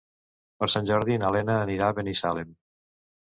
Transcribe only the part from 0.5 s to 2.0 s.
Per Sant Jordi na Lena anirà a